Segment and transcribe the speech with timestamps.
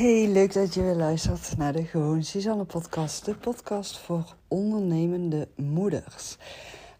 [0.00, 3.24] Hey, leuk dat je weer luistert naar de Gewoon Suzanne podcast.
[3.24, 6.36] De podcast voor ondernemende moeders.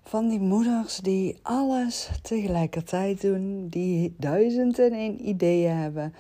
[0.02, 6.14] Van die moeders die alles tegelijkertijd doen, die duizend en één ideeën hebben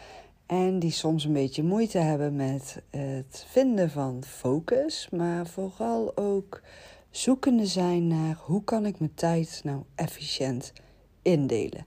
[0.46, 6.62] en die soms een beetje moeite hebben met het vinden van focus, maar vooral ook
[7.10, 10.72] zoekende zijn naar hoe kan ik mijn tijd nou efficiënt
[11.22, 11.86] indelen.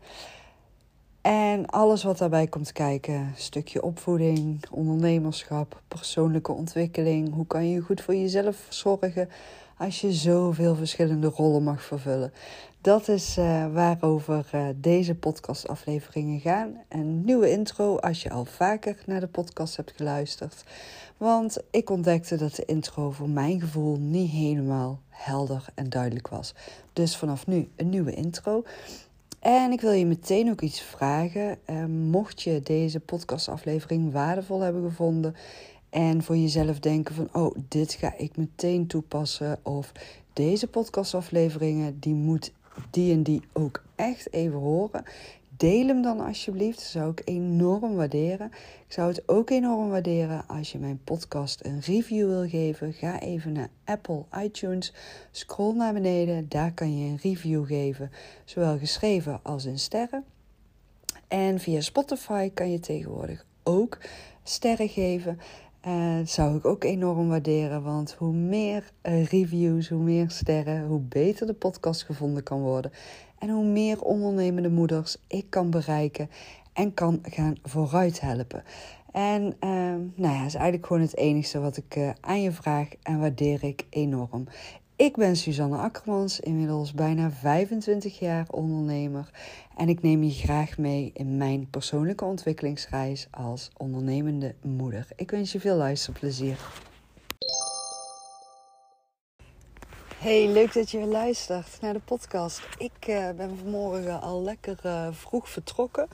[1.24, 7.34] En alles wat daarbij komt kijken: stukje opvoeding, ondernemerschap, persoonlijke ontwikkeling.
[7.34, 9.30] Hoe kan je goed voor jezelf zorgen
[9.78, 12.34] als je zoveel verschillende rollen mag vervullen?
[12.82, 16.78] Dat is uh, waarover uh, deze podcastafleveringen gaan.
[16.90, 20.64] Een nieuwe intro als je al vaker naar de podcast hebt geluisterd.
[21.18, 26.54] Want ik ontdekte dat de intro voor mijn gevoel niet helemaal helder en duidelijk was.
[26.94, 28.64] Dus vanaf nu een nieuwe intro.
[29.44, 31.58] En ik wil je meteen ook iets vragen.
[31.70, 35.36] Uh, mocht je deze podcastaflevering waardevol hebben gevonden
[35.90, 39.92] en voor jezelf denken van, oh, dit ga ik meteen toepassen of
[40.34, 42.52] deze podcastafleveringen, die moet
[42.90, 45.04] die en die ook echt even horen.
[45.64, 46.78] Deel hem dan alsjeblieft.
[46.78, 48.52] Dat zou ik enorm waarderen.
[48.88, 52.94] Ik zou het ook enorm waarderen als je mijn podcast een review wil geven.
[52.94, 54.94] Ga even naar Apple iTunes.
[55.32, 56.50] Scroll naar beneden.
[56.50, 58.12] Daar kan je een review geven.
[58.46, 60.24] Zowel geschreven als in sterren.
[61.28, 63.98] En via Spotify kan je tegenwoordig ook
[64.44, 65.40] sterren geven.
[65.88, 70.86] Uh, dat zou ik ook enorm waarderen, want hoe meer uh, reviews, hoe meer sterren,
[70.86, 72.92] hoe beter de podcast gevonden kan worden.
[73.40, 76.30] En hoe meer ondernemende moeders ik kan bereiken
[76.74, 78.64] en kan gaan vooruit helpen.
[79.12, 79.70] En uh,
[80.16, 83.64] nou ja, is eigenlijk gewoon het enige wat ik uh, aan je vraag en waardeer
[83.64, 84.48] ik enorm.
[84.96, 89.30] Ik ben Suzanne Akkermans, inmiddels bijna 25 jaar ondernemer.
[89.78, 95.08] En ik neem je graag mee in mijn persoonlijke ontwikkelingsreis als ondernemende moeder.
[95.16, 96.58] Ik wens je veel luisterplezier.
[100.18, 102.62] Hey, leuk dat je weer luistert naar de podcast.
[102.78, 106.08] Ik uh, ben vanmorgen al lekker uh, vroeg vertrokken.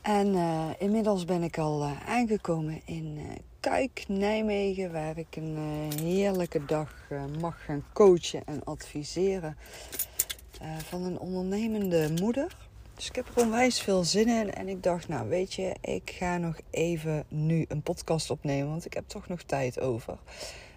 [0.00, 3.18] En uh, inmiddels ben ik al aangekomen in
[3.62, 5.56] Kuik, Nijmegen, waar ik een
[6.00, 6.94] heerlijke dag
[7.40, 9.56] mag gaan coachen en adviseren
[10.88, 12.56] van een ondernemende moeder.
[12.94, 14.52] Dus ik heb er onwijs veel zin in.
[14.52, 18.84] En ik dacht, nou weet je, ik ga nog even nu een podcast opnemen, want
[18.84, 20.18] ik heb toch nog tijd over.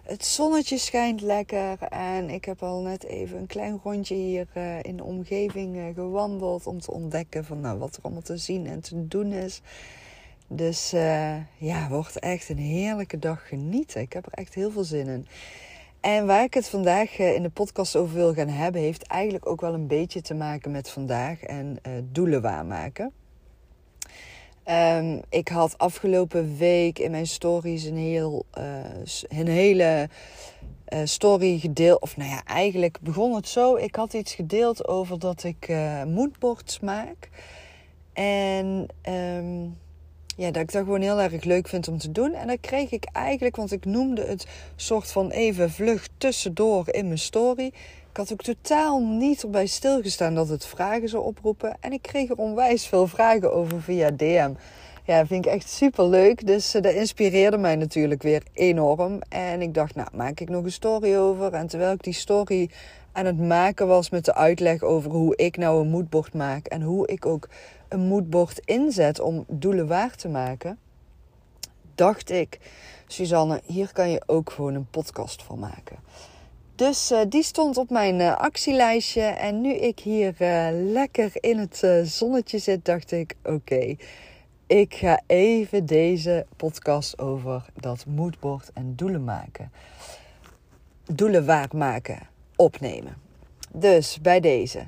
[0.02, 4.46] Het zonnetje schijnt lekker en ik heb al net even een klein rondje hier
[4.82, 8.80] in de omgeving gewandeld om te ontdekken van nou, wat er allemaal te zien en
[8.80, 9.60] te doen is.
[10.48, 14.00] Dus uh, ja, wordt echt een heerlijke dag genieten.
[14.00, 15.26] Ik heb er echt heel veel zin in.
[16.00, 19.60] En waar ik het vandaag in de podcast over wil gaan hebben, heeft eigenlijk ook
[19.60, 21.78] wel een beetje te maken met vandaag en
[22.12, 23.12] doelen waarmaken.
[24.68, 28.46] Um, ik had afgelopen week in mijn stories een, heel,
[29.28, 30.08] een hele
[31.04, 32.00] story gedeeld.
[32.00, 33.76] Of nou ja, eigenlijk begon het zo.
[33.76, 35.68] Ik had iets gedeeld over dat ik
[36.06, 37.28] moodboards maak.
[38.12, 39.76] En um,
[40.36, 42.34] ja, dat ik dat gewoon heel erg leuk vind om te doen.
[42.34, 47.06] En dat kreeg ik eigenlijk, want ik noemde het soort van even vlug tussendoor in
[47.06, 47.66] mijn story.
[48.10, 51.76] Ik had ook totaal niet erbij stilgestaan dat het vragen zou oproepen.
[51.80, 54.52] En ik kreeg er onwijs veel vragen over via DM.
[55.04, 56.46] Ja, vind ik echt super leuk.
[56.46, 59.20] Dus uh, dat inspireerde mij natuurlijk weer enorm.
[59.28, 61.52] En ik dacht, nou, maak ik nog een story over.
[61.52, 62.70] En terwijl ik die story
[63.12, 66.66] aan het maken was met de uitleg over hoe ik nou een moodboard maak.
[66.66, 67.48] En hoe ik ook
[67.88, 70.78] een moodboard inzet om doelen waar te maken.
[71.94, 72.58] Dacht ik,
[73.06, 75.96] Suzanne, hier kan je ook gewoon een podcast van maken.
[76.74, 79.22] Dus uh, die stond op mijn uh, actielijstje.
[79.22, 83.96] En nu ik hier uh, lekker in het zonnetje zit, dacht ik: oké,
[84.66, 89.72] ik ga even deze podcast over dat moodboard en doelen maken.
[91.12, 92.18] Doelen waarmaken
[92.56, 93.16] opnemen.
[93.72, 94.84] Dus bij deze.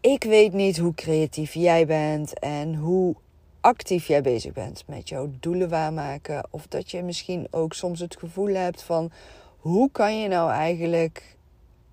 [0.00, 3.14] Ik weet niet hoe creatief jij bent en hoe
[3.60, 6.46] actief jij bezig bent met jouw doelen waarmaken.
[6.50, 9.10] Of dat je misschien ook soms het gevoel hebt van
[9.58, 11.36] hoe kan je nou eigenlijk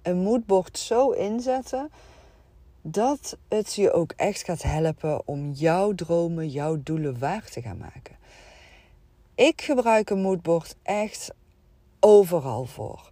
[0.02, 1.90] een moodboard zo inzetten
[2.82, 7.78] dat het je ook echt gaat helpen om jouw dromen, jouw doelen waar te gaan
[7.78, 8.16] maken.
[9.36, 11.32] Ik gebruik een moodboard echt
[12.00, 13.12] overal voor.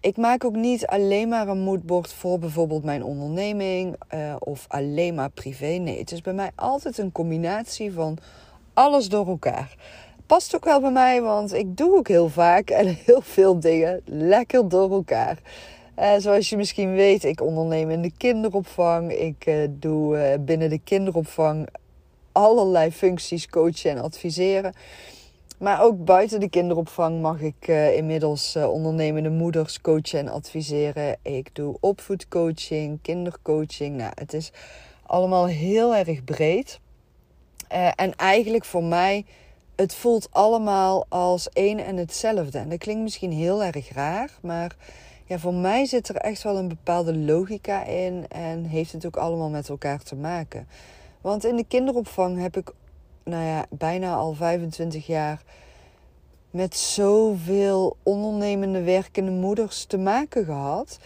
[0.00, 5.14] Ik maak ook niet alleen maar een moodboard voor bijvoorbeeld mijn onderneming uh, of alleen
[5.14, 5.66] maar privé.
[5.66, 8.18] Nee, het is bij mij altijd een combinatie van
[8.74, 9.76] alles door elkaar
[10.26, 14.00] past ook wel bij mij, want ik doe ook heel vaak en heel veel dingen
[14.04, 15.38] lekker door elkaar.
[15.98, 19.12] Uh, zoals je misschien weet, ik onderneem in de kinderopvang.
[19.12, 21.68] Ik uh, doe binnen de kinderopvang
[22.32, 24.74] allerlei functies coachen en adviseren.
[25.58, 31.16] Maar ook buiten de kinderopvang mag ik uh, inmiddels uh, ondernemende moeders coachen en adviseren.
[31.22, 33.96] Ik doe opvoedcoaching, kindercoaching.
[33.96, 34.52] Nou, het is
[35.02, 36.80] allemaal heel erg breed.
[37.72, 39.24] Uh, en eigenlijk voor mij,
[39.76, 42.58] het voelt allemaal als één en hetzelfde.
[42.58, 44.76] En dat klinkt misschien heel erg raar, maar
[45.24, 49.16] ja, voor mij zit er echt wel een bepaalde logica in en heeft het ook
[49.16, 50.68] allemaal met elkaar te maken.
[51.20, 52.72] Want in de kinderopvang heb ik,
[53.26, 55.42] nou ja, bijna al 25 jaar
[56.50, 60.98] met zoveel ondernemende werkende moeders te maken gehad.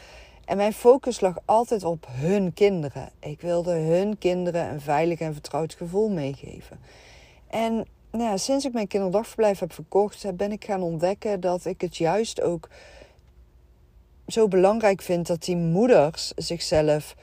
[0.45, 3.11] En mijn focus lag altijd op hun kinderen.
[3.19, 6.79] Ik wilde hun kinderen een veilig en vertrouwd gevoel meegeven.
[7.47, 11.81] En nou ja, sinds ik mijn kinderdagverblijf heb verkocht, ben ik gaan ontdekken dat ik
[11.81, 12.69] het juist ook
[14.27, 17.17] zo belangrijk vind dat die moeders zichzelf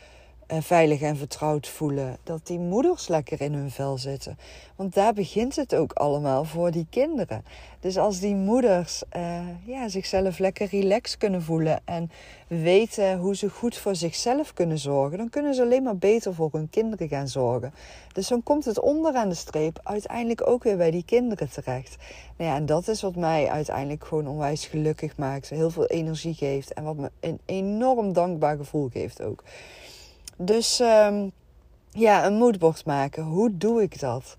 [0.47, 2.17] veilig en vertrouwd voelen.
[2.23, 4.37] Dat die moeders lekker in hun vel zitten.
[4.75, 7.43] Want daar begint het ook allemaal voor die kinderen.
[7.79, 12.11] Dus als die moeders uh, ja, zichzelf lekker relaxed kunnen voelen en
[12.47, 16.49] weten hoe ze goed voor zichzelf kunnen zorgen, dan kunnen ze alleen maar beter voor
[16.51, 17.73] hun kinderen gaan zorgen.
[18.13, 21.95] Dus dan komt het onderaan de streep uiteindelijk ook weer bij die kinderen terecht.
[22.37, 26.33] Nou ja, en dat is wat mij uiteindelijk gewoon onwijs gelukkig maakt, heel veel energie
[26.33, 29.43] geeft en wat me een enorm dankbaar gevoel geeft ook.
[30.37, 31.31] Dus um,
[31.91, 33.23] ja, een moodboard maken.
[33.23, 34.37] Hoe doe ik dat?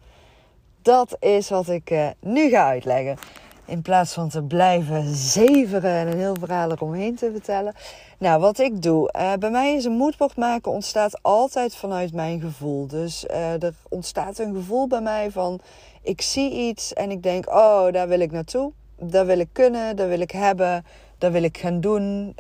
[0.83, 3.17] Dat is wat ik uh, nu ga uitleggen.
[3.65, 7.75] In plaats van te blijven zeveren en een heel verhaal eromheen te vertellen.
[8.19, 9.13] Nou, wat ik doe.
[9.17, 12.87] Uh, bij mij is een moodboard maken ontstaat altijd vanuit mijn gevoel.
[12.87, 15.61] Dus uh, er ontstaat een gevoel bij mij van...
[16.03, 18.73] Ik zie iets en ik denk, oh, daar wil ik naartoe.
[19.01, 20.85] Dat wil ik kunnen, dat wil ik hebben.
[21.19, 22.37] Dat wil ik gaan doen.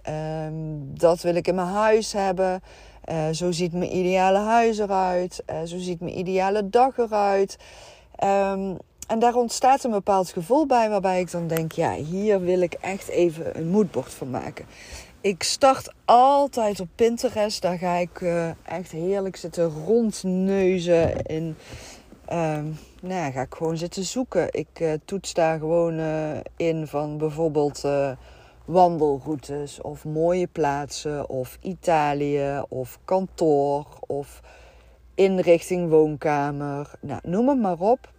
[0.46, 2.62] Um, dat wil ik in mijn huis hebben.
[3.10, 5.42] Uh, zo ziet mijn ideale huis eruit.
[5.50, 7.56] Uh, zo ziet mijn ideale dag eruit.
[8.24, 8.76] Um,
[9.06, 12.72] en daar ontstaat een bepaald gevoel bij waarbij ik dan denk: ja, hier wil ik
[12.72, 14.66] echt even een moodboard van maken.
[15.20, 17.62] Ik start altijd op Pinterest.
[17.62, 21.22] Daar ga ik uh, echt heerlijk zitten rondneuzen.
[21.22, 21.56] In,
[22.32, 24.48] um, nou ja, ga ik gewoon zitten zoeken.
[24.52, 26.00] Ik toets daar gewoon
[26.56, 27.84] in van bijvoorbeeld
[28.68, 34.40] wandelroutes of mooie plaatsen of Italië of kantoor of
[35.14, 36.90] inrichting woonkamer.
[37.00, 38.12] Nou, noem het maar op.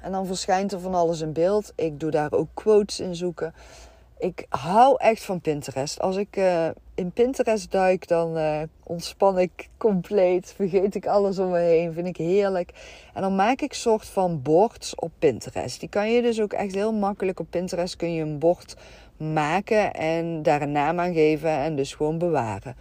[0.00, 1.72] En dan verschijnt er van alles in beeld.
[1.76, 3.54] Ik doe daar ook quotes in zoeken.
[4.18, 6.00] Ik hou echt van Pinterest.
[6.00, 10.52] Als ik uh, in Pinterest duik, dan uh, ontspan ik compleet.
[10.56, 11.92] Vergeet ik alles om me heen.
[11.92, 12.70] Vind ik heerlijk.
[13.14, 15.80] En dan maak ik soort van boards op Pinterest.
[15.80, 17.96] Die kan je dus ook echt heel makkelijk op Pinterest.
[17.96, 18.76] Kun je een bord
[19.16, 22.76] maken en daar een naam aan geven en dus gewoon bewaren.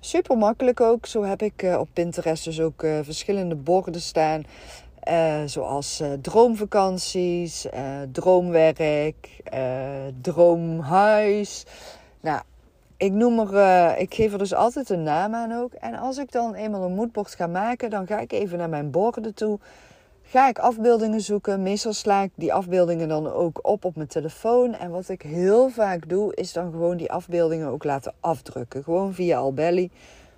[0.00, 1.06] Super makkelijk ook.
[1.06, 4.42] Zo heb ik uh, op Pinterest dus ook uh, verschillende borden staan.
[5.08, 7.66] Uh, zoals droomvakanties,
[8.12, 9.42] droomwerk,
[10.20, 11.64] droomhuis.
[12.20, 12.42] Nou,
[12.96, 15.72] ik noem er, ik geef er dus altijd een naam aan ook.
[15.72, 18.90] En als ik dan eenmaal een moodboard ga maken, dan ga ik even naar mijn
[18.90, 19.58] borden toe
[20.32, 21.62] ga ik afbeeldingen zoeken.
[21.62, 24.74] Meestal sla ik die afbeeldingen dan ook op op mijn telefoon.
[24.74, 28.82] En wat ik heel vaak doe, is dan gewoon die afbeeldingen ook laten afdrukken.
[28.82, 29.90] Gewoon via Albelly.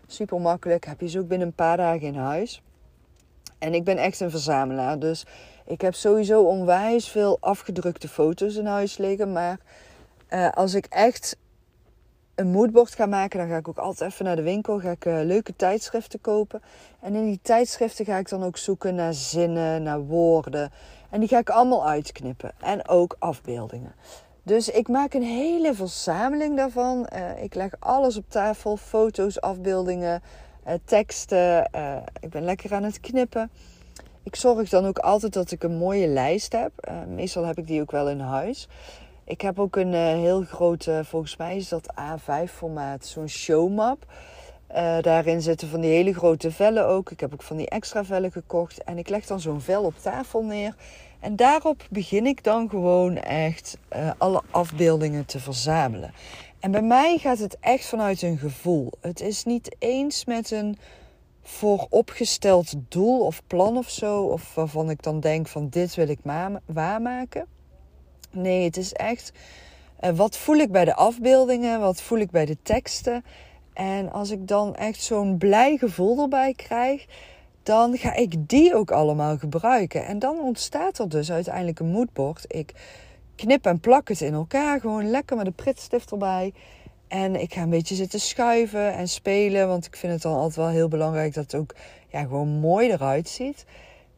[0.06, 0.84] Super makkelijk.
[0.84, 2.62] Heb je ze ook binnen een paar dagen in huis.
[3.58, 4.98] En ik ben echt een verzamelaar.
[4.98, 5.26] Dus
[5.66, 9.32] ik heb sowieso onwijs veel afgedrukte foto's in huis liggen.
[9.32, 9.58] Maar
[10.30, 11.36] uh, als ik echt
[12.34, 14.80] een moodboard ga maken, dan ga ik ook altijd even naar de winkel.
[14.80, 16.62] Ga ik uh, leuke tijdschriften kopen.
[17.00, 20.70] En in die tijdschriften ga ik dan ook zoeken naar zinnen, naar woorden.
[21.10, 22.52] En die ga ik allemaal uitknippen.
[22.60, 23.94] En ook afbeeldingen.
[24.42, 27.08] Dus ik maak een hele verzameling daarvan.
[27.12, 30.22] Uh, ik leg alles op tafel: foto's, afbeeldingen,
[30.66, 31.70] uh, teksten.
[32.20, 33.50] ik ben lekker aan het knippen.
[34.22, 36.72] Ik zorg dan ook altijd dat ik een mooie lijst heb.
[37.08, 38.68] meestal heb ik die ook wel in huis.
[39.26, 44.06] Ik heb ook een uh, heel grote, volgens mij is dat A5 formaat, zo'n showmap.
[44.70, 47.10] Uh, daarin zitten van die hele grote vellen ook.
[47.10, 48.84] Ik heb ook van die extra vellen gekocht.
[48.84, 50.74] En ik leg dan zo'n vel op tafel neer.
[51.20, 56.12] En daarop begin ik dan gewoon echt uh, alle afbeeldingen te verzamelen.
[56.60, 58.92] En bij mij gaat het echt vanuit een gevoel.
[59.00, 60.78] Het is niet eens met een
[61.42, 64.22] vooropgesteld doel of plan of zo.
[64.22, 66.18] Of waarvan ik dan denk van dit wil ik
[66.64, 67.46] waarmaken.
[68.34, 69.32] Nee, het is echt
[70.00, 73.24] uh, wat voel ik bij de afbeeldingen, wat voel ik bij de teksten.
[73.72, 77.06] En als ik dan echt zo'n blij gevoel erbij krijg,
[77.62, 80.06] dan ga ik die ook allemaal gebruiken.
[80.06, 82.44] En dan ontstaat er dus uiteindelijk een moodboard.
[82.48, 82.72] Ik
[83.36, 86.52] knip en plak het in elkaar, gewoon lekker met een pritstift erbij.
[87.08, 90.56] En ik ga een beetje zitten schuiven en spelen, want ik vind het dan altijd
[90.56, 91.74] wel heel belangrijk dat het ook
[92.08, 93.64] ja, gewoon mooi eruit ziet.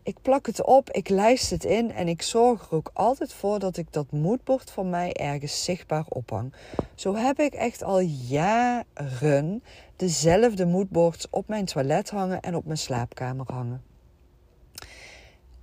[0.07, 3.59] Ik plak het op, ik lijst het in en ik zorg er ook altijd voor
[3.59, 6.53] dat ik dat moodboard van mij ergens zichtbaar ophang.
[6.95, 9.63] Zo heb ik echt al jaren
[9.97, 13.83] dezelfde moodboards op mijn toilet hangen en op mijn slaapkamer hangen.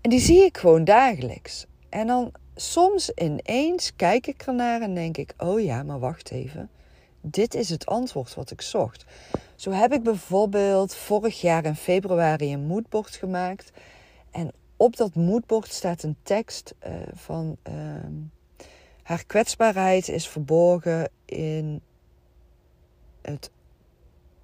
[0.01, 1.65] En die zie ik gewoon dagelijks.
[1.89, 6.69] En dan soms ineens kijk ik ernaar en denk ik: oh ja, maar wacht even.
[7.21, 9.05] Dit is het antwoord wat ik zocht.
[9.55, 13.71] Zo heb ik bijvoorbeeld vorig jaar in februari een moodboard gemaakt.
[14.33, 17.73] En op dat moodboard staat een tekst uh, van uh,
[19.03, 21.81] haar kwetsbaarheid is verborgen in
[23.21, 23.51] het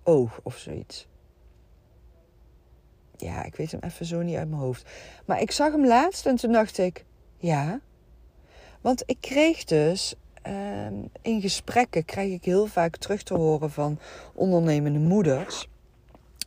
[0.04, 1.08] oog of zoiets.
[3.18, 4.90] Ja, ik weet hem even zo niet uit mijn hoofd.
[5.26, 7.06] Maar ik zag hem laatst en toen dacht ik,
[7.38, 7.80] ja.
[8.82, 14.00] Want ik kreeg dus Ehm, in gesprekken krijg ik heel vaak terug te horen van
[14.34, 15.68] ondernemende moeders.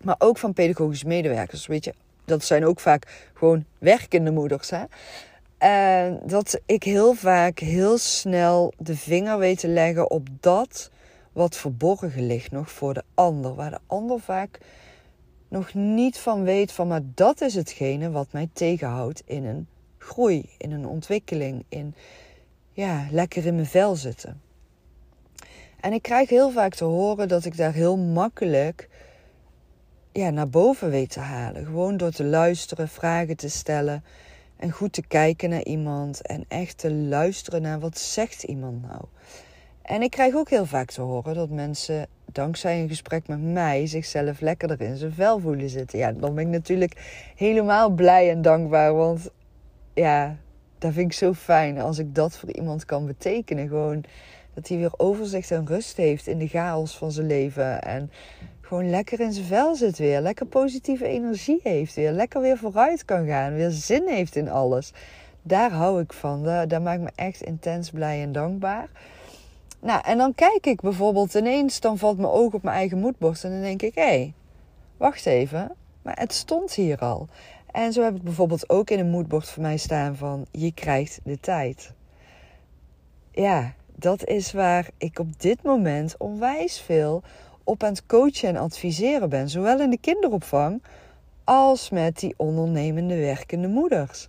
[0.02, 1.66] Maar ook van pedagogische medewerkers.
[1.66, 4.70] Weet je, dat zijn ook vaak gewoon werkende moeders.
[4.70, 4.84] Hè?
[5.58, 10.90] En dat ik heel vaak heel snel de vinger weet te leggen op dat
[11.32, 13.54] wat verborgen ligt nog voor de ander.
[13.54, 14.58] Waar de ander vaak
[15.48, 19.66] nog niet van weet van, maar dat is hetgene wat mij tegenhoudt in een
[19.98, 21.94] groei, in een ontwikkeling, in
[22.72, 24.40] ja, lekker in mijn vel zitten.
[25.80, 28.88] En ik krijg heel vaak te horen dat ik daar heel makkelijk
[30.12, 31.64] ja, naar boven weet te halen.
[31.64, 34.04] Gewoon door te luisteren, vragen te stellen
[34.56, 39.04] en goed te kijken naar iemand en echt te luisteren naar wat zegt iemand nou.
[39.82, 43.86] En ik krijg ook heel vaak te horen dat mensen dankzij een gesprek met mij
[43.86, 45.98] zichzelf lekkerder in zijn vel voelen zitten.
[45.98, 49.30] Ja, dan ben ik natuurlijk helemaal blij en dankbaar, want
[49.94, 50.36] ja,
[50.78, 53.68] dat vind ik zo fijn als ik dat voor iemand kan betekenen.
[53.68, 54.04] Gewoon
[54.54, 57.82] dat hij weer overzicht en rust heeft in de chaos van zijn leven.
[57.82, 58.10] En
[58.72, 60.20] gewoon lekker in zijn vel zit weer.
[60.20, 62.12] Lekker positieve energie heeft weer.
[62.12, 63.54] Lekker weer vooruit kan gaan.
[63.54, 64.92] Weer zin heeft in alles.
[65.42, 66.42] Daar hou ik van.
[66.42, 68.88] Dat maakt me echt intens blij en dankbaar.
[69.80, 73.44] Nou, en dan kijk ik bijvoorbeeld ineens, dan valt mijn oog op mijn eigen moedborst.
[73.44, 74.32] En dan denk ik, hé, hey,
[74.96, 75.72] wacht even.
[76.02, 77.28] Maar het stond hier al.
[77.72, 81.20] En zo heb ik bijvoorbeeld ook in een moodboard voor mij staan van je krijgt
[81.24, 81.92] de tijd.
[83.30, 87.22] Ja, dat is waar ik op dit moment onwijs veel
[87.72, 89.48] op aan het coachen en adviseren ben.
[89.48, 90.82] Zowel in de kinderopvang
[91.44, 94.28] als met die ondernemende werkende moeders.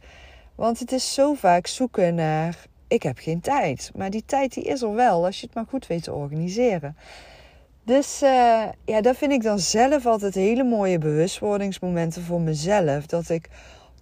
[0.55, 3.91] Want het is zo vaak zoeken naar ik heb geen tijd.
[3.95, 6.97] Maar die tijd die is er wel als je het maar goed weet te organiseren.
[7.83, 13.05] Dus uh, ja, dat vind ik dan zelf altijd hele mooie bewustwordingsmomenten voor mezelf.
[13.05, 13.50] Dat ik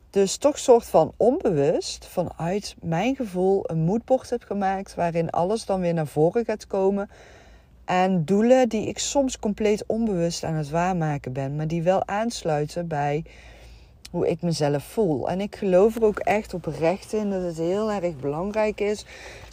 [0.10, 4.96] dus toch soort van onbewust vanuit mijn gevoel een moodboard heb gemaakt.
[4.96, 7.10] Waarin alles dan weer naar voren gaat komen.
[7.92, 11.56] En doelen die ik soms compleet onbewust aan het waarmaken ben.
[11.56, 13.24] Maar die wel aansluiten bij
[14.12, 15.30] hoe ik mezelf voel.
[15.30, 19.06] En ik geloof er ook echt oprecht in dat het heel erg belangrijk is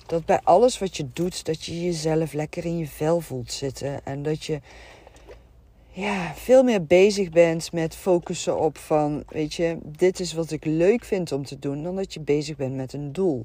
[0.07, 4.01] dat bij alles wat je doet, dat je jezelf lekker in je vel voelt zitten.
[4.05, 4.61] En dat je
[5.91, 10.65] ja, veel meer bezig bent met focussen op van, weet je, dit is wat ik
[10.65, 13.45] leuk vind om te doen, dan dat je bezig bent met een doel.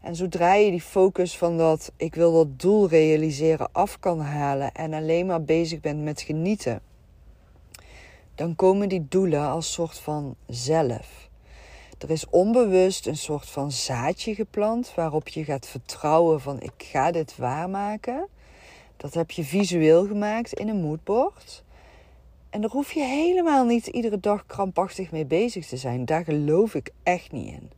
[0.00, 4.72] En zodra je die focus van dat ik wil dat doel realiseren af kan halen
[4.72, 6.80] en alleen maar bezig bent met genieten,
[8.34, 11.28] dan komen die doelen als soort van zelf.
[11.98, 17.10] Er is onbewust een soort van zaadje geplant waarop je gaat vertrouwen van ik ga
[17.10, 18.28] dit waarmaken.
[18.96, 21.64] Dat heb je visueel gemaakt in een moodboard.
[22.50, 26.04] En daar hoef je helemaal niet iedere dag krampachtig mee bezig te zijn.
[26.04, 27.77] Daar geloof ik echt niet in.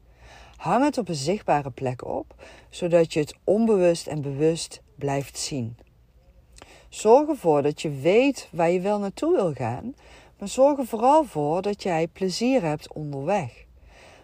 [0.61, 2.35] Hang het op een zichtbare plek op,
[2.71, 5.76] zodat je het onbewust en bewust blijft zien.
[6.88, 9.95] Zorg ervoor dat je weet waar je wel naartoe wil gaan,
[10.38, 13.64] maar zorg er vooral voor dat jij plezier hebt onderweg.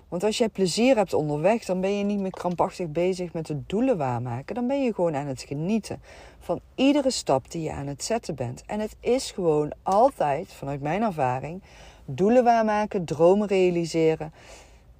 [0.08, 3.62] Want als jij plezier hebt onderweg, dan ben je niet meer krampachtig bezig met de
[3.66, 4.54] doelen waarmaken.
[4.54, 6.02] Dan ben je gewoon aan het genieten
[6.38, 8.62] van iedere stap die je aan het zetten bent.
[8.66, 11.62] En het is gewoon altijd, vanuit mijn ervaring,
[12.04, 14.32] doelen waarmaken, dromen realiseren.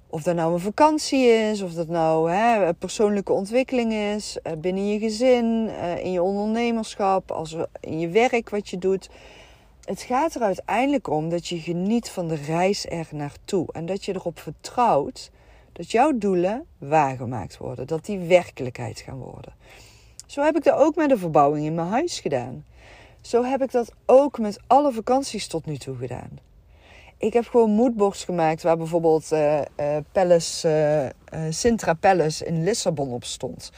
[0.09, 4.87] Of dat nou een vakantie is, of dat nou hè, persoonlijke ontwikkeling is, eh, binnen
[4.87, 9.09] je gezin, eh, in je ondernemerschap, als in je werk wat je doet.
[9.83, 13.67] Het gaat er uiteindelijk om dat je geniet van de reis er naartoe.
[13.71, 15.31] En dat je erop vertrouwt
[15.71, 17.87] dat jouw doelen waargemaakt worden.
[17.87, 19.53] Dat die werkelijkheid gaan worden.
[20.25, 22.65] Zo heb ik dat ook met de verbouwing in mijn huis gedaan.
[23.21, 26.46] Zo heb ik dat ook met alle vakanties tot nu toe gedaan.
[27.17, 33.11] Ik heb gewoon moodboards gemaakt waar bijvoorbeeld uh, uh, Palace, uh, Sintra Palace in Lissabon
[33.11, 33.71] op stond.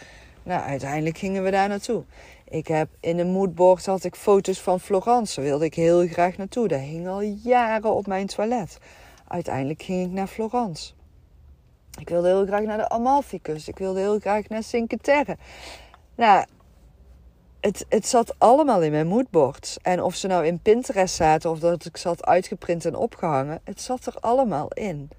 [0.44, 2.04] Nou, uiteindelijk gingen we daar naartoe.
[2.50, 5.36] Ik heb in een moodboard had ik foto's van Florence.
[5.36, 6.68] Daar wilde ik heel graag naartoe.
[6.68, 8.78] Dat hing al jaren op mijn toilet.
[9.28, 10.94] Uiteindelijk ging ik naar Florence.
[12.00, 13.68] Ik wilde heel graag naar de Amalficus.
[13.68, 15.38] Ik wilde heel graag naar Cinque Terre.
[16.16, 16.46] Nou,
[17.60, 19.78] het, het zat allemaal in mijn moodboards.
[19.82, 23.82] En of ze nou in Pinterest zaten of dat ik zat uitgeprint en opgehangen, het
[23.82, 25.10] zat er allemaal in.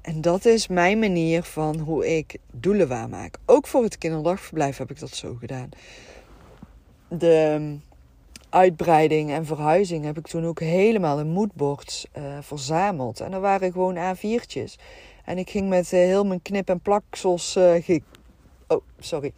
[0.00, 3.38] En dat is mijn manier van hoe ik doelen waarmaak.
[3.46, 5.68] Ook voor het kinderdagverblijf heb ik dat zo gedaan.
[7.08, 7.82] De um,
[8.50, 13.20] uitbreiding en verhuizing heb ik toen ook helemaal in moodboards uh, verzameld.
[13.20, 14.74] En er waren gewoon A4'tjes.
[15.24, 17.56] En ik ging met uh, heel mijn knip- en plaksels.
[17.56, 17.98] Uh,
[18.66, 19.32] oh, sorry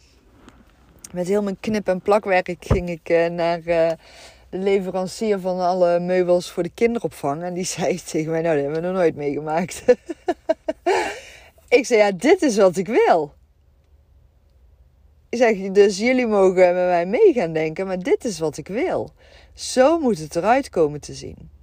[1.13, 3.91] met heel mijn knip- en plakwerk ging ik uh, naar uh,
[4.49, 7.43] de leverancier van alle meubels voor de kinderopvang.
[7.43, 9.83] En die zei tegen mij, nou, dat hebben we nog nooit meegemaakt.
[11.77, 13.33] ik zei, ja, dit is wat ik wil.
[15.29, 18.67] Ik zeg, dus jullie mogen met mij mee gaan denken, maar dit is wat ik
[18.67, 19.11] wil.
[19.53, 21.56] Zo moet het eruit komen te zien.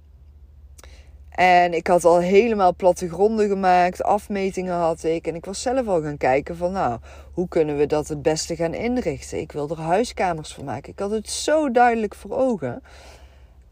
[1.35, 5.27] En ik had al helemaal plattegronden gemaakt, afmetingen had ik.
[5.27, 6.99] En ik was zelf al gaan kijken van nou,
[7.33, 9.39] hoe kunnen we dat het beste gaan inrichten?
[9.39, 10.91] Ik wil er huiskamers voor maken.
[10.91, 12.83] Ik had het zo duidelijk voor ogen.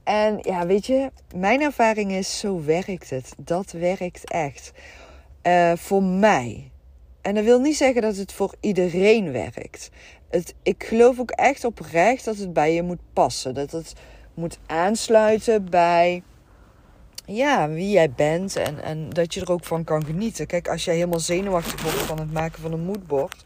[0.04, 3.34] En ja, weet je, mijn ervaring is, zo werkt het.
[3.38, 4.72] Dat werkt echt.
[5.44, 6.72] Uh, voor mij.
[7.22, 9.90] En dat wil niet zeggen dat het voor iedereen werkt.
[10.30, 13.54] Het, ik geloof ook echt oprecht dat het bij je moet passen.
[13.54, 13.94] Dat het
[14.34, 16.24] moet aansluiten bij
[17.26, 20.48] ja, wie jij bent en, en dat je er ook van kan genieten.
[20.48, 23.44] Kijk, als jij helemaal zenuwachtig wordt van het maken van een moodboard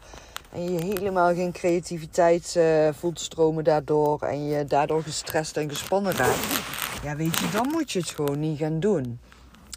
[0.52, 6.12] en je helemaal geen creativiteit uh, voelt stromen daardoor en je daardoor gestrest en gespannen
[6.12, 6.60] raakt,
[7.02, 9.20] ja, weet je, dan moet je het gewoon niet gaan doen.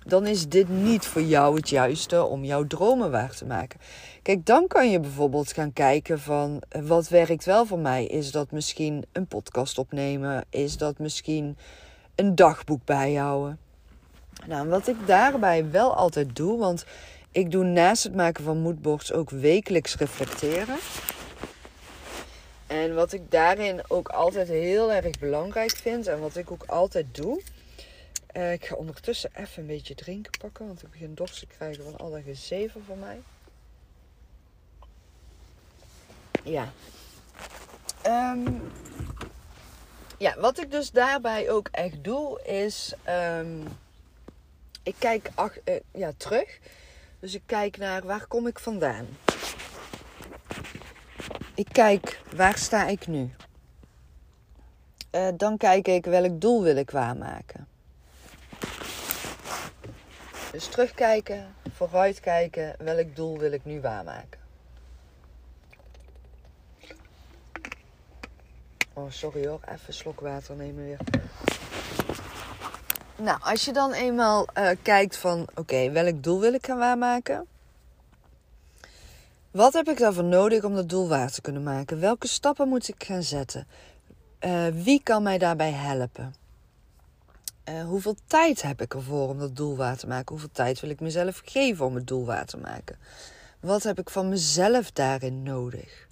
[0.06, 3.80] Dan is dit niet voor jou het juiste om jouw dromen waar te maken.
[4.22, 8.06] Kijk, dan kan je bijvoorbeeld gaan kijken van eh, wat werkt wel voor mij.
[8.06, 10.46] Is dat misschien een podcast opnemen?
[10.50, 11.58] Is dat misschien
[12.16, 13.60] een dagboek bijhouden?
[14.46, 16.86] Nou, wat ik daarbij wel altijd doe, want
[17.32, 20.78] ik doe naast het maken van moodboards ook wekelijks reflecteren.
[22.68, 27.06] En wat ik daarin ook altijd heel erg belangrijk vind en wat ik ook altijd
[27.12, 27.42] doe.
[28.34, 31.84] Uh, ik ga ondertussen even een beetje drinken pakken, want ik begin dorst te krijgen
[31.84, 33.22] van alle gezeven van mij.
[36.44, 36.72] Ja.
[38.34, 38.62] Um,
[40.18, 42.94] ja, wat ik dus daarbij ook echt doe, is.
[43.38, 43.64] Um,
[44.84, 46.60] ik kijk ach, uh, ja, terug.
[47.20, 49.08] Dus ik kijk naar waar kom ik vandaan.
[51.56, 53.34] Ik kijk waar sta ik nu.
[55.12, 57.68] Uh, dan kijk ik welk doel wil ik waarmaken.
[60.52, 64.40] Dus terugkijken, vooruitkijken, welk doel wil ik nu waarmaken.
[68.94, 71.00] Oh, sorry hoor, even slok water nemen weer.
[73.22, 77.48] Nou, als je dan eenmaal uh, kijkt van oké, welk doel wil ik gaan waarmaken?
[79.52, 82.00] Wat heb ik daarvoor nodig om dat doel waar te kunnen maken?
[82.00, 83.68] Welke stappen moet ik gaan zetten?
[84.46, 86.36] Uh, wie kan mij daarbij helpen?
[87.70, 90.30] Uh, hoeveel tijd heb ik ervoor om dat doel waar te maken?
[90.30, 92.98] Hoeveel tijd wil ik mezelf geven om het doel waar te maken?
[93.60, 96.08] Wat heb ik van mezelf daarin nodig?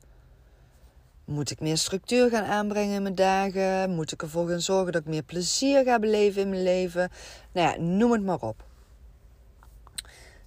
[1.30, 3.96] Moet ik meer structuur gaan aanbrengen in mijn dagen?
[3.96, 7.12] Moet ik ervoor zorgen dat ik meer plezier ga beleven in mijn leven?
[7.52, 8.64] Nou ja, noem het maar op.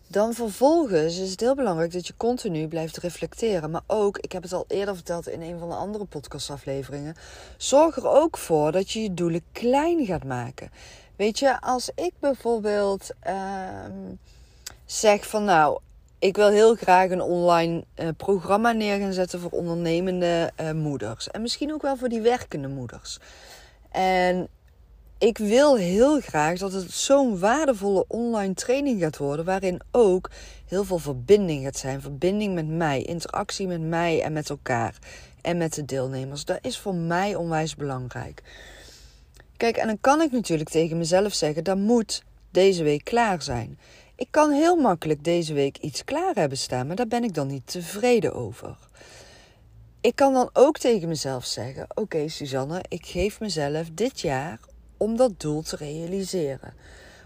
[0.07, 3.71] Dan vervolgens is het heel belangrijk dat je continu blijft reflecteren.
[3.71, 7.17] Maar ook, ik heb het al eerder verteld in een van de andere podcastafleveringen.
[7.57, 10.71] Zorg er ook voor dat je je doelen klein gaat maken.
[11.17, 13.35] Weet je, als ik bijvoorbeeld uh,
[14.85, 15.81] zeg van nou,
[16.23, 21.31] ik wil heel graag een online uh, programma neer gaan zetten voor ondernemende uh, moeders.
[21.31, 23.19] En misschien ook wel voor die werkende moeders.
[23.91, 24.49] En
[25.19, 29.45] ik wil heel graag dat het zo'n waardevolle online training gaat worden.
[29.45, 30.31] Waarin ook
[30.67, 32.01] heel veel verbinding gaat zijn.
[32.01, 34.99] Verbinding met mij, interactie met mij en met elkaar.
[35.41, 36.45] En met de deelnemers.
[36.45, 38.43] Dat is voor mij onwijs belangrijk.
[39.57, 43.79] Kijk, en dan kan ik natuurlijk tegen mezelf zeggen: dat moet deze week klaar zijn.
[44.17, 47.47] Ik kan heel makkelijk deze week iets klaar hebben staan, maar daar ben ik dan
[47.47, 48.77] niet tevreden over.
[50.01, 54.61] Ik kan dan ook tegen mezelf zeggen: Oké, okay, Suzanne, ik geef mezelf dit jaar
[54.97, 56.75] om dat doel te realiseren.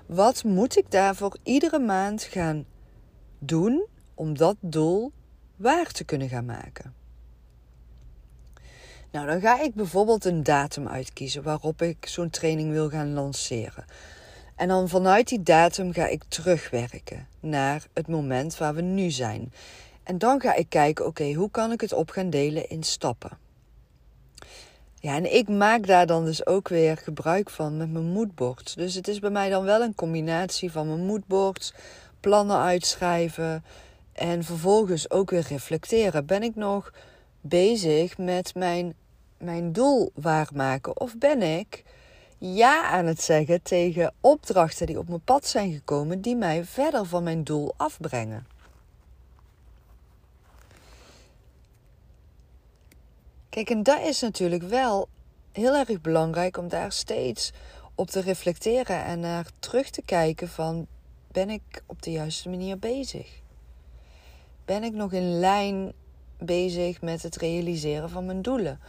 [0.07, 2.65] Wat moet ik daarvoor iedere maand gaan
[3.39, 5.13] doen om dat doel
[5.57, 6.95] waar te kunnen gaan maken?
[9.11, 13.85] Nou, dan ga ik bijvoorbeeld een datum uitkiezen waarop ik zo'n training wil gaan lanceren.
[14.57, 19.53] En dan vanuit die datum ga ik terugwerken naar het moment waar we nu zijn.
[20.03, 23.39] En dan ga ik kijken, oké, hoe kan ik het op gaan delen in stappen?
[25.01, 28.75] Ja, en ik maak daar dan dus ook weer gebruik van met mijn moodboards.
[28.75, 31.75] Dus het is bij mij dan wel een combinatie van mijn moodboards,
[32.21, 33.65] plannen uitschrijven
[34.13, 36.27] en vervolgens ook weer reflecteren.
[36.27, 36.93] Ben ik nog
[37.41, 38.95] bezig met mijn,
[39.39, 41.01] mijn doel waarmaken?
[41.01, 41.85] Of ben ik
[42.39, 47.07] ja aan het zeggen tegen opdrachten die op mijn pad zijn gekomen, die mij verder
[47.07, 48.47] van mijn doel afbrengen?
[53.49, 55.09] Kijk, en dat is natuurlijk wel
[55.53, 57.53] heel erg belangrijk om daar steeds
[57.95, 60.87] op te reflecteren en naar terug te kijken van
[61.33, 63.41] ben ik op de juiste manier bezig?
[64.65, 65.93] Ben ik nog in lijn
[66.39, 68.81] bezig met het realiseren van mijn doelen?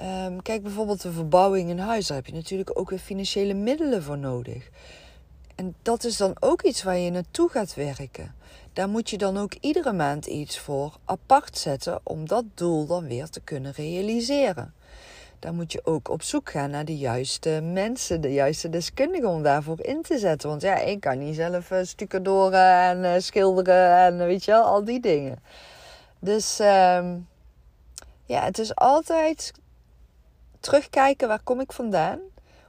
[0.00, 2.06] Um, kijk bijvoorbeeld de verbouwing in huis.
[2.06, 4.68] Daar heb je natuurlijk ook weer financiële middelen voor nodig.
[5.54, 8.34] En dat is dan ook iets waar je naartoe gaat werken.
[8.72, 13.06] Daar moet je dan ook iedere maand iets voor apart zetten om dat doel dan
[13.06, 14.74] weer te kunnen realiseren.
[15.38, 19.42] Dan moet je ook op zoek gaan naar de juiste mensen, de juiste deskundigen om
[19.42, 20.48] daarvoor in te zetten.
[20.48, 24.64] Want ja, ik kan niet zelf uh, stucadoren en uh, schilderen en weet je wel,
[24.64, 25.38] al die dingen.
[26.18, 27.12] Dus uh,
[28.24, 29.52] ja, het is altijd
[30.66, 32.18] terugkijken waar kom ik vandaan?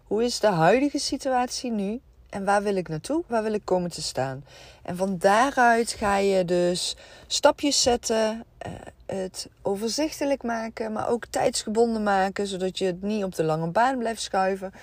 [0.03, 2.01] Hoe is de huidige situatie nu?
[2.29, 3.23] En waar wil ik naartoe?
[3.27, 4.43] Waar wil ik komen te staan?
[4.83, 6.95] En van daaruit ga je dus
[7.27, 8.73] stapjes zetten, uh,
[9.05, 13.97] het overzichtelijk maken, maar ook tijdsgebonden maken, zodat je het niet op de lange baan
[13.97, 14.73] blijft schuiven.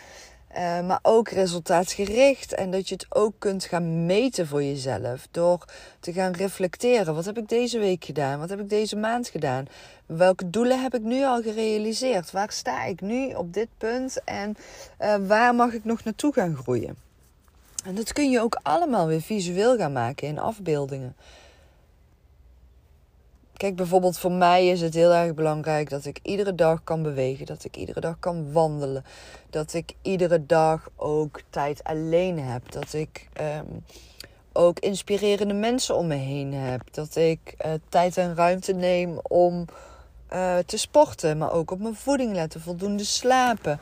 [0.56, 5.26] Uh, maar ook resultaatgericht en dat je het ook kunt gaan meten voor jezelf.
[5.30, 5.64] Door
[6.00, 7.14] te gaan reflecteren.
[7.14, 8.38] Wat heb ik deze week gedaan?
[8.38, 9.66] Wat heb ik deze maand gedaan?
[10.06, 12.30] Welke doelen heb ik nu al gerealiseerd?
[12.30, 14.24] Waar sta ik nu op dit punt?
[14.24, 14.56] En
[15.00, 16.96] uh, waar mag ik nog naartoe gaan groeien?
[17.84, 21.16] En dat kun je ook allemaal weer visueel gaan maken in afbeeldingen.
[23.56, 27.46] Kijk, bijvoorbeeld voor mij is het heel erg belangrijk dat ik iedere dag kan bewegen,
[27.46, 29.04] dat ik iedere dag kan wandelen,
[29.50, 33.84] dat ik iedere dag ook tijd alleen heb, dat ik um,
[34.52, 39.64] ook inspirerende mensen om me heen heb, dat ik uh, tijd en ruimte neem om
[40.32, 43.80] uh, te sporten, maar ook op mijn voeding letten, voldoende slapen.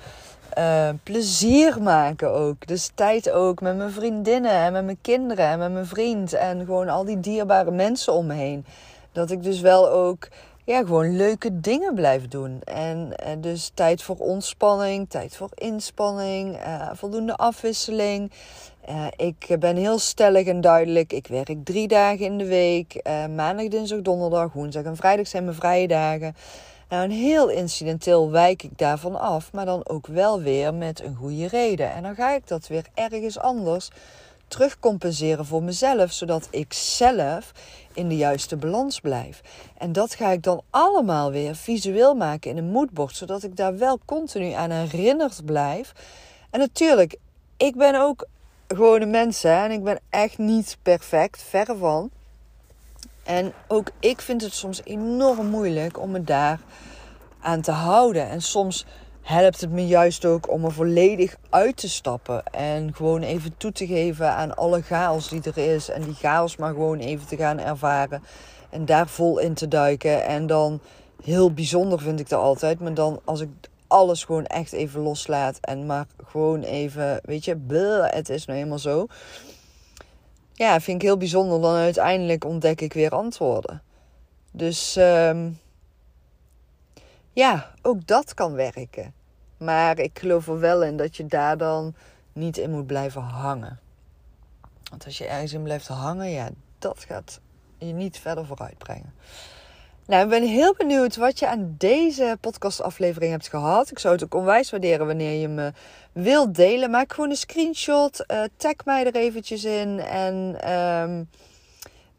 [0.58, 2.66] Uh, plezier maken ook.
[2.66, 6.32] Dus tijd ook met mijn vriendinnen en met mijn kinderen en met mijn vriend.
[6.32, 8.64] En gewoon al die dierbare mensen om me heen.
[9.12, 10.29] Dat ik dus wel ook
[10.64, 12.61] ja, gewoon leuke dingen blijf doen.
[12.64, 18.33] En, en dus tijd voor ontspanning, tijd voor inspanning, uh, voldoende afwisseling.
[18.88, 21.12] Uh, ik ben heel stellig en duidelijk.
[21.12, 23.01] Ik werk drie dagen in de week.
[23.35, 26.35] maandag, dinsdag, donderdag, woensdag en vrijdag zijn mijn vrije dagen.
[26.92, 31.46] Nou, heel incidenteel wijk ik daarvan af, maar dan ook wel weer met een goede
[31.46, 31.92] reden.
[31.92, 33.90] En dan ga ik dat weer ergens anders
[34.53, 37.53] terugcompenseren voor mezelf, zodat ik zelf
[37.93, 39.41] in de juiste balans blijf.
[39.79, 43.79] En dat ga ik dan allemaal weer visueel maken in een moodboard, zodat ik daar
[43.79, 45.93] wel continu aan herinnerd blijf.
[46.51, 47.17] En natuurlijk,
[47.57, 48.27] ik ben ook
[48.69, 52.11] gewoon een mens hè, en ik ben echt niet perfect, verre van.
[53.23, 56.61] En ook ik vind het soms enorm moeilijk om me daar
[57.41, 58.29] aan te houden.
[58.29, 58.87] En soms
[59.22, 62.44] helpt het me juist ook om er volledig uit te stappen.
[62.44, 65.88] En gewoon even toe te geven aan alle chaos die er is.
[65.88, 68.22] En die chaos maar gewoon even te gaan ervaren.
[68.70, 70.24] En daar vol in te duiken.
[70.24, 70.80] En dan
[71.24, 72.80] heel bijzonder vind ik dat altijd.
[72.80, 73.48] Maar dan als ik
[73.87, 75.58] alles gewoon echt even loslaat.
[75.61, 77.56] En maar gewoon even, weet je,
[78.11, 79.06] het is nou helemaal zo
[80.62, 81.61] ja, vind ik heel bijzonder.
[81.61, 83.82] Dan uiteindelijk ontdek ik weer antwoorden.
[84.52, 85.58] Dus um,
[87.33, 89.14] ja, ook dat kan werken.
[89.57, 91.95] Maar ik geloof er wel in dat je daar dan
[92.33, 93.81] niet in moet blijven hangen.
[94.90, 97.40] Want als je ergens in blijft hangen, ja, dat gaat
[97.79, 99.12] je niet verder vooruit brengen.
[100.07, 103.90] Nou, ik ben heel benieuwd wat je aan deze podcastaflevering hebt gehad.
[103.90, 105.73] Ik zou het ook onwijs waarderen wanneer je me
[106.12, 106.90] wilt delen.
[106.90, 111.29] Maak gewoon een screenshot, uh, tag mij er eventjes in en um,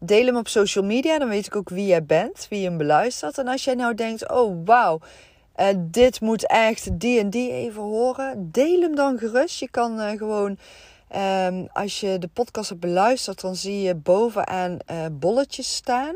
[0.05, 1.19] deel hem op social media.
[1.19, 3.37] Dan weet ik ook wie jij bent, wie je hem beluistert.
[3.37, 4.99] En als jij nou denkt, oh wauw,
[5.57, 8.49] uh, dit moet echt die en die even horen.
[8.51, 9.59] Deel hem dan gerust.
[9.59, 10.57] Je kan uh, gewoon
[11.47, 16.15] Um, als je de podcast hebt beluisterd, dan zie je bovenaan uh, bolletjes staan.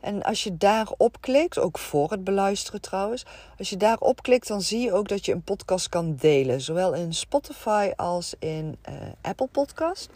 [0.00, 3.24] En als je daarop klikt, ook voor het beluisteren trouwens,
[3.58, 6.60] als je daarop klikt, dan zie je ook dat je een podcast kan delen.
[6.60, 8.78] Zowel in Spotify als in
[9.20, 10.08] Apple Podcast.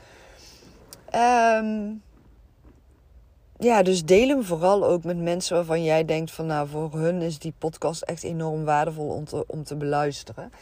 [1.14, 2.02] Um,
[3.58, 7.22] ja, dus deel hem vooral ook met mensen waarvan jij denkt van nou, voor hun
[7.22, 10.52] is die podcast echt enorm waardevol om te, om te beluisteren.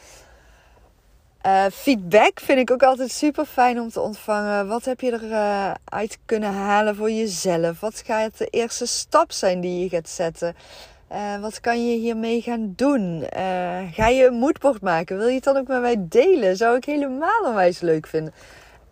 [1.45, 4.67] Uh, feedback vind ik ook altijd super fijn om te ontvangen.
[4.67, 7.79] Wat heb je eruit uh, kunnen halen voor jezelf?
[7.79, 10.55] Wat gaat de eerste stap zijn die je gaat zetten?
[11.11, 13.23] Uh, wat kan je hiermee gaan doen?
[13.91, 15.17] Ga je een moodboard maken?
[15.17, 16.57] Wil je het dan ook met mij delen?
[16.57, 18.33] Zou ik helemaal onwijs leuk vinden.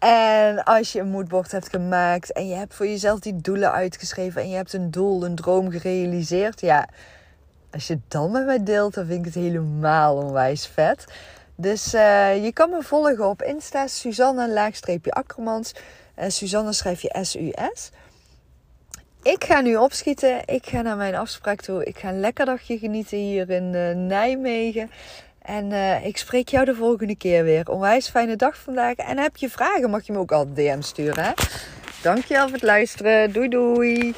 [0.01, 4.41] En als je een moodboard hebt gemaakt en je hebt voor jezelf die doelen uitgeschreven
[4.41, 6.87] en je hebt een doel, een droom gerealiseerd, ja,
[7.71, 11.05] als je het dan met mij deelt, dan vind ik het helemaal onwijs vet.
[11.55, 15.73] Dus uh, je kan me volgen op Insta, Suzanne laagstreepje Akkermans.
[16.19, 17.91] Uh, Suzanne schrijf je S-U-S.
[19.23, 20.47] Ik ga nu opschieten.
[20.47, 21.85] Ik ga naar mijn afspraak toe.
[21.85, 24.91] Ik ga een lekker dagje genieten hier in uh, Nijmegen.
[25.41, 27.69] En uh, ik spreek jou de volgende keer weer.
[27.69, 28.95] Onwijs fijne dag vandaag.
[28.95, 31.23] En heb je vragen, mag je me ook al DM sturen.
[31.23, 31.31] Hè?
[32.01, 33.33] Dankjewel voor het luisteren.
[33.33, 34.13] Doei doei.